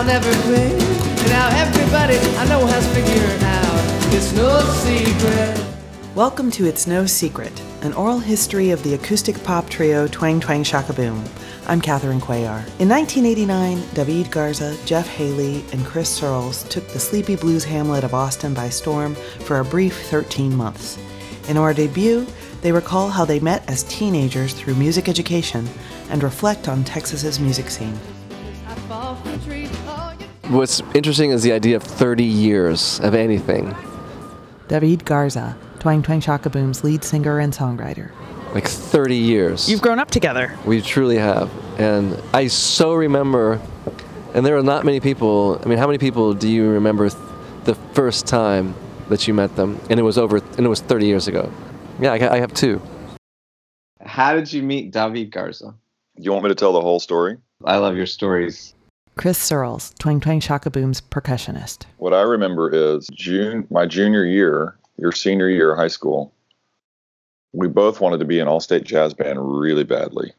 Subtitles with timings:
[0.00, 0.78] I'll never quit.
[1.28, 5.62] Now everybody I know has figured out it's no secret.
[6.14, 7.52] Welcome to It's No Secret,
[7.82, 11.22] an oral history of the acoustic pop trio Twang Twang Shaka Boom.
[11.66, 12.66] I'm Catherine Cuellar.
[12.80, 18.14] In 1989, David Garza, Jeff Haley, and Chris Searles took the sleepy blues hamlet of
[18.14, 20.98] Austin by storm for a brief 13 months.
[21.46, 22.26] In our debut,
[22.62, 25.68] they recall how they met as teenagers through music education
[26.08, 28.00] and reflect on Texas's music scene.
[30.50, 33.72] What's interesting is the idea of 30 years of anything.
[34.66, 38.10] David Garza, Twang Twang Shaka Boom's lead singer and songwriter.
[38.52, 39.70] Like 30 years.
[39.70, 40.58] You've grown up together.
[40.66, 41.52] We truly have.
[41.78, 43.60] And I so remember,
[44.34, 45.60] and there are not many people.
[45.64, 47.22] I mean, how many people do you remember th-
[47.62, 48.74] the first time
[49.08, 49.80] that you met them?
[49.88, 51.48] And it was over, and it was 30 years ago.
[52.00, 52.82] Yeah, I, I have two.
[54.04, 55.76] How did you meet David Garza?
[56.16, 57.36] You want me to tell the whole story?
[57.64, 58.74] I love your stories.
[59.16, 61.84] Chris Searles, Twang Twang Shaka Boom's percussionist.
[61.98, 66.32] What I remember is June, my junior year, your senior year of high school.
[67.52, 70.32] We both wanted to be an all-state jazz band really badly,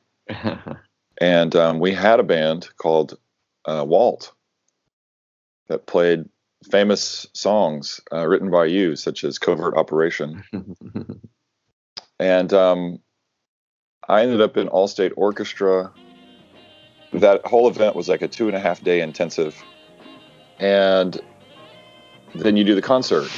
[1.21, 3.17] and um, we had a band called
[3.65, 4.31] uh, Walt
[5.67, 6.25] that played
[6.69, 10.43] famous songs uh, written by you, such as "Covert Operation."
[12.19, 12.99] and um,
[14.07, 15.91] I ended up in All State Orchestra.
[17.13, 19.61] That whole event was like a two and a half day intensive,
[20.59, 21.19] and
[22.35, 23.29] then you do the concert,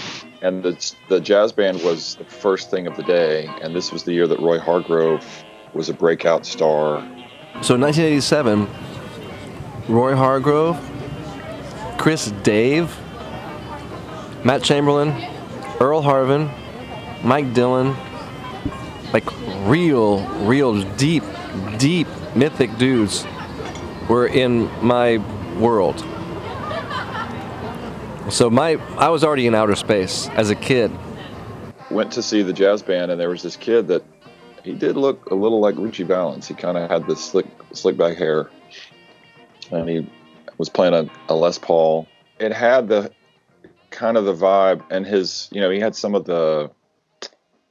[0.41, 4.03] and the the jazz band was the first thing of the day, and this was
[4.03, 5.25] the year that Roy Hargrove
[5.73, 6.99] was a breakout star.
[7.61, 8.67] So in 1987,
[9.87, 10.77] Roy Hargrove,
[11.97, 12.95] Chris Dave,
[14.43, 15.09] Matt Chamberlain,
[15.79, 16.51] Earl Harvin,
[17.23, 17.95] Mike Dillon,
[19.13, 19.25] like
[19.67, 21.23] real, real deep,
[21.77, 23.25] deep mythic dudes
[24.13, 25.17] were in my
[25.57, 25.99] world.
[28.29, 30.91] So my I was already in outer space as a kid.
[31.89, 34.03] Went to see the jazz band, and there was this kid that
[34.63, 36.47] he did look a little like Ritchie Valens.
[36.47, 38.51] He kind of had this slick, slick back hair,
[39.71, 40.07] and he
[40.59, 42.07] was playing a, a Les Paul.
[42.39, 43.11] It had the
[43.89, 46.69] kind of the vibe, and his, you know, he had some of the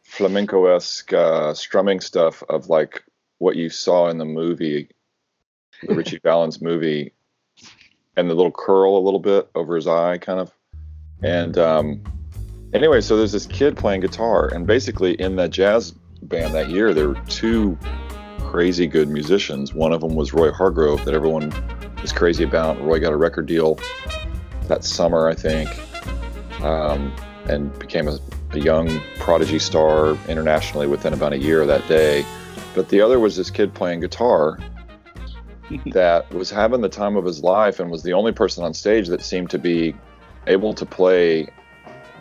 [0.03, 3.05] flamenco-esque uh, strumming stuff of like
[3.39, 4.89] what you saw in the movie,
[5.87, 7.13] the Ritchie Valens movie,
[8.17, 10.53] and the little curl a little bit over his eye, kind of.
[11.23, 12.03] And um,
[12.73, 16.95] anyway, so there's this kid playing guitar, and basically in that jazz band that year,
[16.95, 17.79] there were two
[18.41, 19.73] crazy good musicians.
[19.73, 21.53] One of them was Roy Hargrove, that everyone
[22.01, 22.81] was crazy about.
[22.83, 23.79] Roy got a record deal
[24.69, 25.71] that summer, I think,
[26.63, 27.15] um,
[27.49, 28.19] and became a,
[28.51, 32.25] a young prodigy star internationally within about a year of that day.
[32.75, 34.59] But the other was this kid playing guitar
[35.93, 39.09] that was having the time of his life and was the only person on stage
[39.09, 39.95] that seemed to be
[40.47, 41.49] able to play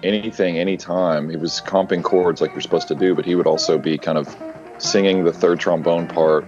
[0.04, 1.30] anything anytime.
[1.30, 4.18] He was comping chords like you're supposed to do but he would also be kind
[4.18, 4.36] of
[4.78, 6.46] singing the third trombone part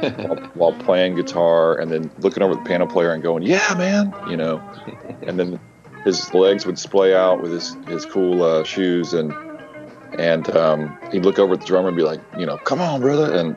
[0.00, 4.14] while, while playing guitar and then looking over the piano player and going yeah man
[4.28, 4.60] you know?
[5.24, 5.60] And then
[6.04, 9.32] his legs would splay out with his his cool uh, shoes and
[10.18, 13.00] and um, he'd look over at the drummer and be like you know come on
[13.00, 13.56] brother and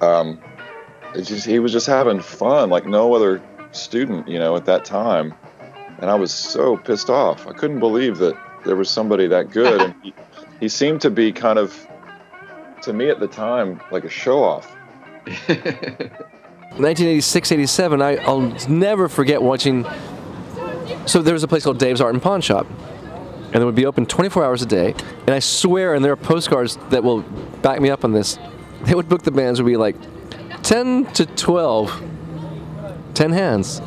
[0.00, 0.40] um,
[1.22, 3.42] just he was just having fun like no other
[3.72, 5.34] student you know at that time
[5.98, 7.46] and I was so pissed off.
[7.46, 9.80] I couldn't believe that there was somebody that good.
[9.80, 10.14] and he,
[10.60, 11.86] he seemed to be kind of,
[12.82, 14.74] to me at the time, like a show off.
[15.46, 19.86] 1986, 87, I, I'll never forget watching.
[21.06, 22.66] So there was a place called Dave's Art and Pawn Shop,
[23.52, 24.94] and it would be open 24 hours a day.
[25.20, 27.22] And I swear, and there are postcards that will
[27.62, 28.38] back me up on this.
[28.82, 29.96] They would book the bands would be like
[30.64, 32.02] 10 to 12,
[33.12, 33.82] 10 hands,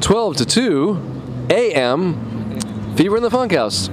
[0.00, 2.96] 12 to 2 a.m.
[2.96, 3.90] Fever in the Funk House,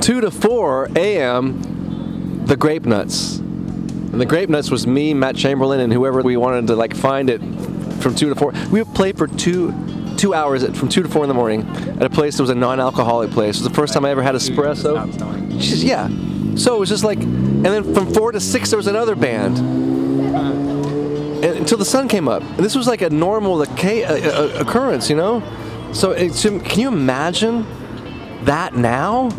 [0.00, 2.44] 2 to 4 a.m.
[2.46, 3.36] The Grape Nuts.
[3.36, 7.28] And the Grape Nuts was me, Matt Chamberlain, and whoever we wanted to like find
[7.28, 7.40] it
[8.00, 8.52] from two to four.
[8.70, 9.74] We would play for two
[10.16, 11.68] two hours at, from two to four in the morning
[12.00, 13.56] at a place that was a non-alcoholic place.
[13.56, 14.94] It was the first time I ever had espresso.
[15.60, 16.08] Just- yeah.
[16.56, 19.87] So it was just like, and then from four to six there was another band.
[21.42, 22.42] Until the sun came up.
[22.42, 25.42] And this was like a normal occurrence, you know.
[25.92, 27.64] So can you imagine
[28.44, 29.30] that now?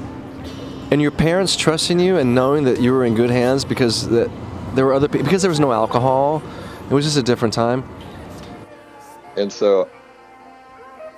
[0.91, 4.31] And your parents trusting you and knowing that you were in good hands because that
[4.73, 6.41] there were other people because there was no alcohol.
[6.89, 7.83] It was just a different time.
[9.37, 9.87] And so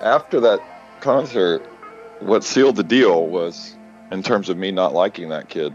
[0.00, 0.60] after that
[1.00, 1.62] concert,
[2.20, 3.74] what sealed the deal was,
[4.10, 5.74] in terms of me not liking that kid,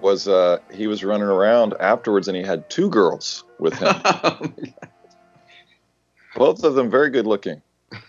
[0.00, 3.94] was uh, he was running around afterwards and he had two girls with him.
[6.36, 7.60] Both of them very good looking.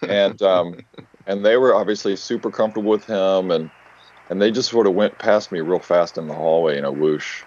[0.08, 0.80] and um,
[1.28, 3.70] and they were obviously super comfortable with him, and
[4.30, 6.92] and they just sort of went past me real fast in the hallway in a
[6.92, 7.44] whoosh.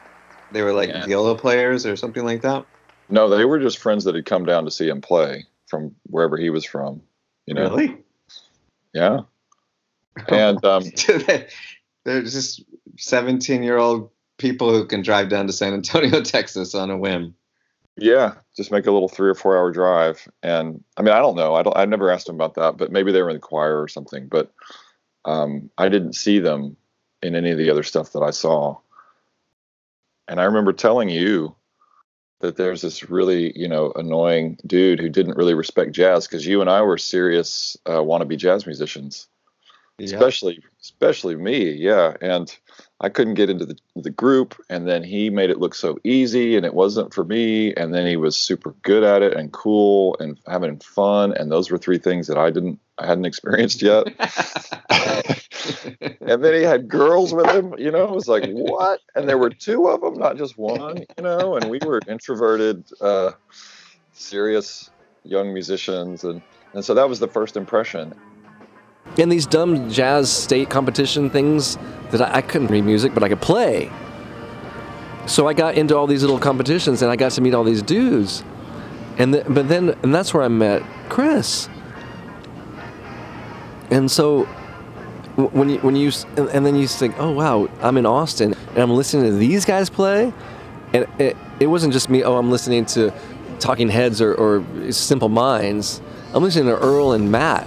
[0.52, 1.06] They were like Yeah.
[1.06, 2.66] viola players or something like that.
[3.08, 6.36] No, they were just friends that had come down to see him play from wherever
[6.36, 7.02] he was from.
[7.46, 7.96] You know, Really?
[8.92, 9.20] yeah.
[10.28, 10.84] And um,
[12.04, 12.62] They're just
[12.98, 14.10] 17 year old
[14.44, 17.34] people who can drive down to San Antonio, Texas on a whim.
[17.96, 20.28] Yeah, just make a little three or four hour drive.
[20.42, 21.54] And I mean, I don't know.
[21.54, 21.74] I don't.
[21.74, 24.28] I've never asked them about that, but maybe they were in the choir or something.
[24.28, 24.52] But
[25.24, 26.76] um, I didn't see them
[27.22, 28.76] in any of the other stuff that I saw.
[30.28, 31.54] And I remember telling you
[32.40, 36.60] that there's this really, you know, annoying dude who didn't really respect jazz because you
[36.60, 39.26] and I were serious uh, wannabe jazz musicians
[40.00, 42.56] especially especially me yeah and
[43.04, 46.56] i couldn't get into the, the group and then he made it look so easy
[46.56, 50.16] and it wasn't for me and then he was super good at it and cool
[50.18, 54.04] and having fun and those were three things that i didn't i hadn't experienced yet.
[56.20, 59.00] And then he had girls with him you know it was like what?
[59.14, 62.84] And there were two of them not just one you know and we were introverted
[63.00, 63.32] uh
[64.12, 64.90] serious
[65.24, 66.42] young musicians and
[66.72, 68.14] and so that was the first impression
[69.16, 71.76] in these dumb jazz state competition things
[72.10, 73.90] that I, I couldn't read music, but I could play.
[75.26, 77.82] So I got into all these little competitions, and I got to meet all these
[77.82, 78.44] dudes.
[79.16, 81.68] And th- but then, and that's where I met Chris.
[83.90, 84.44] And so,
[85.36, 88.78] when you when you and, and then you think, oh wow, I'm in Austin, and
[88.78, 90.32] I'm listening to these guys play,
[90.92, 92.22] and it, it wasn't just me.
[92.22, 93.12] Oh, I'm listening to
[93.60, 96.02] Talking Heads or, or Simple Minds.
[96.34, 97.66] I'm listening to Earl and Matt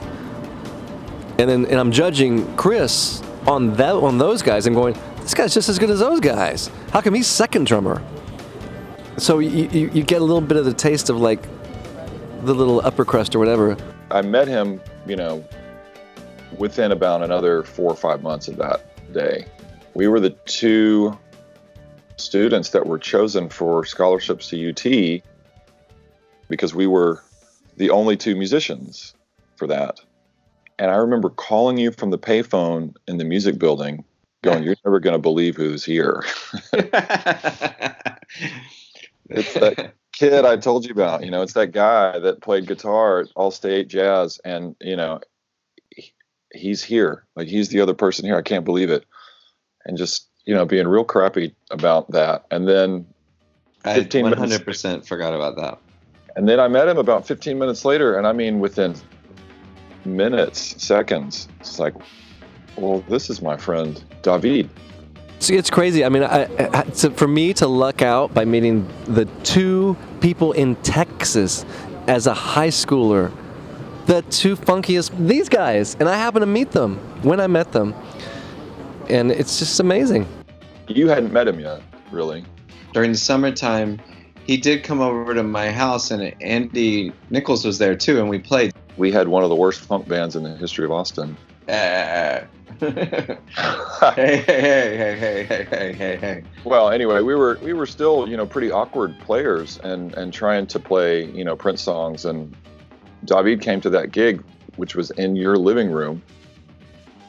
[1.39, 4.67] and then and I'm judging Chris on that on those guys.
[4.67, 6.69] I'm going, this guy's just as good as those guys.
[6.91, 8.01] How come he's second drummer?
[9.17, 11.41] So you, you, you get a little bit of the taste of like
[12.43, 13.77] the little upper crust or whatever.
[14.11, 15.43] I met him, you know,
[16.57, 19.45] within about another four or five months of that day.
[19.93, 21.17] We were the two
[22.17, 25.21] students that were chosen for scholarships to UT
[26.47, 27.23] because we were
[27.77, 29.13] the only two musicians
[29.55, 29.99] for that.
[30.79, 34.03] And I remember calling you from the payphone in the music building,
[34.43, 36.23] going, You're never going to believe who's here.
[39.29, 41.23] It's that kid I told you about.
[41.23, 45.19] You know, it's that guy that played guitar at Allstate Jazz, and you know,
[45.89, 46.13] he,
[46.53, 47.25] he's here.
[47.35, 48.37] Like he's the other person here.
[48.37, 49.05] I can't believe it.
[49.85, 52.45] And just you know, being real crappy about that.
[52.51, 53.05] And then,
[53.83, 54.57] I 15 minutes.
[54.57, 55.77] 100% forgot about that.
[56.37, 58.95] and then I met him about 15 minutes later, and I mean, within
[60.05, 61.93] minutes, seconds, it's like,
[62.75, 64.69] well, this is my friend David.
[65.39, 66.03] See, it's crazy.
[66.03, 70.51] I mean, I, I, to, for me to luck out by meeting the two people
[70.53, 71.63] in Texas
[72.07, 73.31] as a high schooler,
[74.07, 77.93] the two funkiest, these guys, and I happened to meet them when I met them.
[79.09, 80.27] And it's just amazing.
[80.87, 82.43] You hadn't met him yet, really.
[82.93, 84.01] During the summertime,
[84.45, 88.39] he did come over to my house, and Andy Nichols was there too, and we
[88.39, 91.37] played we had one of the worst funk bands in the history of Austin.
[92.79, 93.37] hey,
[94.15, 96.43] hey, hey, hey, hey, hey, hey, hey.
[96.63, 100.67] Well, anyway, we were we were still you know pretty awkward players and and trying
[100.67, 102.55] to play you know Prince songs and
[103.25, 104.43] David came to that gig
[104.77, 106.21] which was in your living room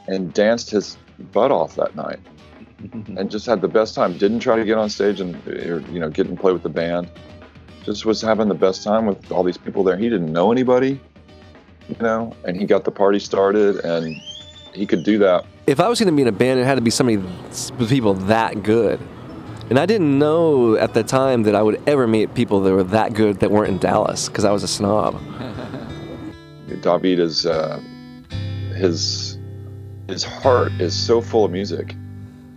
[0.07, 0.97] and danced his
[1.33, 2.21] butt off that night
[2.93, 4.17] and just had the best time.
[4.17, 5.35] Didn't try to get on stage and
[5.93, 7.11] you know get and play with the band.
[7.85, 9.97] Just was having the best time with all these people there.
[9.97, 11.01] He didn't know anybody
[11.89, 14.17] you know, and he got the party started and
[14.75, 16.77] he could do that If I was going to be in a band, it had
[16.77, 19.01] to be somebody with people that good.
[19.71, 22.85] And I didn't know at the time that I would ever meet people that were
[22.85, 25.21] that good that weren't in Dallas because I was a snob.
[26.83, 27.81] David is uh,
[28.77, 29.39] his
[30.07, 31.95] his heart is so full of music.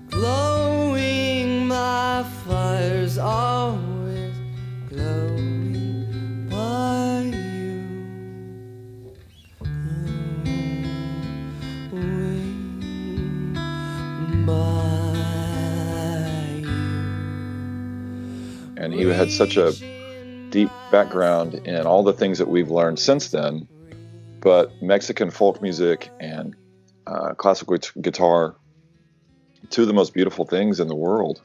[0.09, 3.90] Glowing, my fire's always
[18.81, 19.73] and he had such a
[20.49, 23.67] deep background in all the things that we've learned since then.
[24.41, 26.55] But Mexican folk music and
[27.05, 28.55] uh, classical gu- guitar,
[29.69, 31.41] two of the most beautiful things in the world.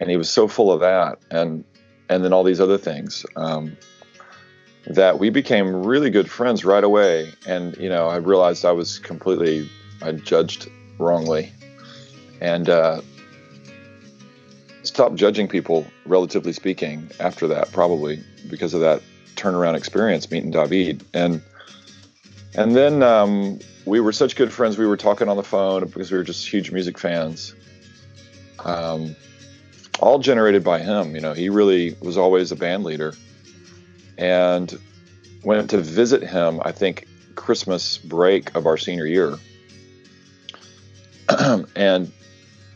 [0.00, 1.64] And he was so full of that, and
[2.08, 3.76] and then all these other things um,
[4.86, 7.32] that we became really good friends right away.
[7.46, 9.68] And you know, I realized I was completely
[10.02, 11.52] I judged wrongly,
[12.40, 13.00] and uh,
[14.82, 19.02] stopped judging people, relatively speaking, after that, probably because of that
[19.36, 21.04] turnaround experience meeting David.
[21.14, 21.42] And
[22.54, 24.76] And then um, we were such good friends.
[24.76, 27.54] We were talking on the phone because we were just huge music fans.
[28.64, 29.14] Um,
[30.00, 31.14] all generated by him.
[31.14, 33.14] You know, he really was always a band leader.
[34.18, 34.78] And
[35.44, 39.38] went to visit him, I think, Christmas break of our senior year.
[41.76, 42.12] and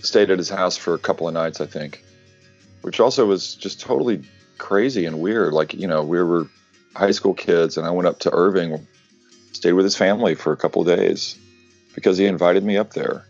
[0.05, 2.05] stayed at his house for a couple of nights, I think,
[2.83, 4.23] which also was just totally
[4.59, 5.53] crazy and weird.
[5.53, 6.49] Like, you know, we were
[6.95, 8.87] high school kids, and I went up to Irving,
[9.53, 11.37] stayed with his family for a couple of days
[11.95, 13.25] because he invited me up there.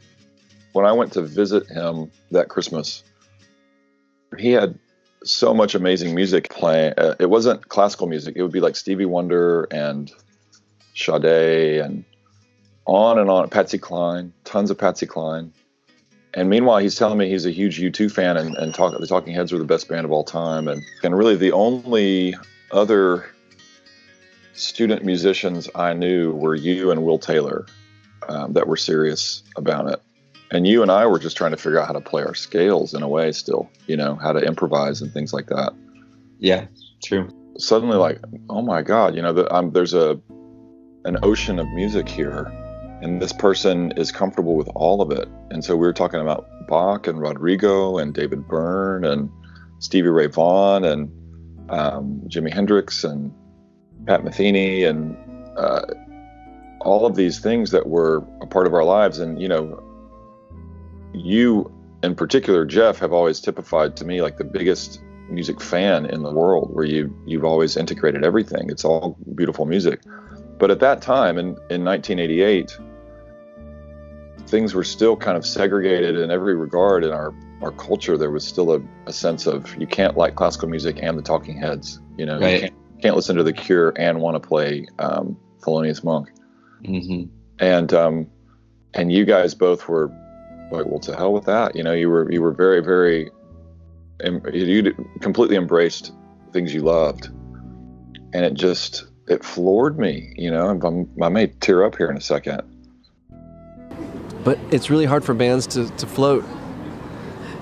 [0.72, 3.04] When I went to visit him that Christmas,
[4.38, 4.78] he had
[5.22, 6.94] so much amazing music playing.
[6.98, 10.10] Uh, it wasn't classical music, it would be like Stevie Wonder and
[10.94, 12.04] Sade and
[12.86, 13.48] on and on.
[13.48, 15.52] Patsy Cline, tons of Patsy Cline.
[16.36, 19.32] And meanwhile, he's telling me he's a huge U2 fan and, and talk, the Talking
[19.32, 20.66] Heads were the best band of all time.
[20.66, 22.34] And, and really, the only
[22.72, 23.26] other
[24.52, 27.66] student musicians I knew were you and Will Taylor
[28.28, 30.02] um, that were serious about it.
[30.50, 32.94] And you and I were just trying to figure out how to play our scales
[32.94, 35.72] in a way, still, you know, how to improvise and things like that.
[36.38, 36.66] Yeah,
[37.02, 37.28] true.
[37.58, 38.18] Suddenly, like,
[38.50, 40.20] oh my God, you know, the, um, there's a
[41.04, 42.50] an ocean of music here
[43.04, 45.28] and this person is comfortable with all of it.
[45.50, 49.30] And so we were talking about Bach and Rodrigo and David Byrne and
[49.78, 51.12] Stevie Ray Vaughan and
[51.68, 53.30] um, Jimi Hendrix and
[54.06, 55.18] Pat Metheny and
[55.58, 55.82] uh,
[56.80, 59.18] all of these things that were a part of our lives.
[59.18, 59.82] And you know,
[61.12, 61.70] you
[62.02, 66.32] in particular, Jeff, have always typified to me like the biggest music fan in the
[66.32, 68.70] world, where you you've always integrated everything.
[68.70, 70.00] It's all beautiful music.
[70.58, 72.78] But at that time, in, in 1988,
[74.46, 78.16] things were still kind of segregated in every regard in our, our culture.
[78.16, 81.56] There was still a, a sense of you can't like classical music and the Talking
[81.56, 82.00] Heads.
[82.16, 82.54] You know, Right.
[82.54, 86.30] you can't, can't listen to The Cure and want to play um, Thelonious Monk.
[86.84, 87.24] hmm
[87.58, 88.26] And um,
[88.92, 90.08] and you guys both were
[90.70, 91.74] like, well, to hell with that.
[91.76, 93.30] You know, you were you were very very
[94.52, 96.12] you completely embraced
[96.52, 97.26] things you loved,
[98.32, 100.32] and it just it floored me.
[100.36, 102.62] You know, and I'm, I may tear up here in a second.
[104.44, 106.44] But it's really hard for bands to, to float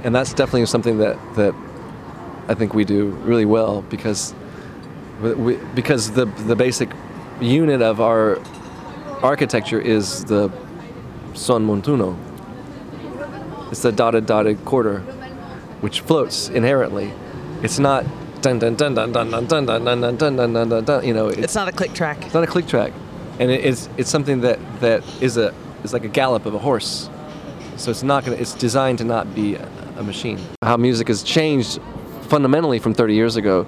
[0.04, 1.54] and that's definitely something that, that
[2.48, 4.34] I think we do really well because
[5.20, 6.90] we, because the the basic
[7.40, 8.40] unit of our
[9.22, 10.50] architecture is the
[11.34, 12.16] son montuno
[13.70, 15.00] it's the dotted dotted quarter
[15.80, 17.12] which floats inherently
[17.62, 18.04] it's not
[18.42, 21.06] dun dun dun dun dun dun dun dun dun dun dun dun dun dun dun
[21.06, 22.24] you know It's not a click track.
[22.24, 22.92] it's not a click track,
[23.38, 26.58] and it, it's it's something that that is a is like a gallop of a
[26.58, 27.08] horse.
[27.76, 28.36] So it's not gonna.
[28.36, 29.68] It's designed to not be a,
[30.02, 30.40] machine.
[30.62, 31.80] How music has changed
[32.22, 33.66] fundamentally from 30 years ago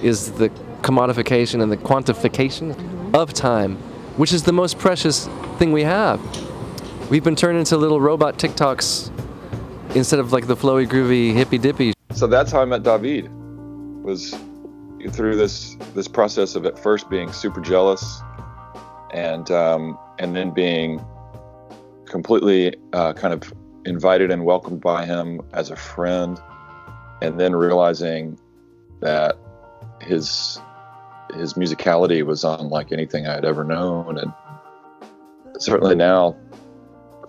[0.00, 0.48] is the
[0.82, 3.76] commodification and the quantification of time,
[4.16, 5.26] which is the most precious
[5.58, 6.20] thing we have.
[7.10, 9.10] We've been turned into little robot TikToks
[9.96, 11.94] instead of like the flowy, groovy, hippy dippy.
[12.12, 13.28] So that's how I met David.
[14.04, 14.34] Was
[15.10, 18.20] through this this process of at first being super jealous,
[19.12, 21.04] and um, and then being
[22.12, 23.52] completely uh, kind of
[23.84, 26.38] invited and welcomed by him as a friend,
[27.20, 28.38] and then realizing
[29.00, 29.36] that
[30.00, 30.60] his
[31.34, 34.32] his musicality was unlike anything I had ever known, and
[35.58, 36.36] certainly now,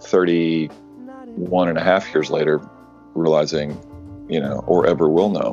[0.01, 2.59] 31 and a half years later,
[3.15, 3.69] realizing,
[4.29, 5.51] you know, or ever will know.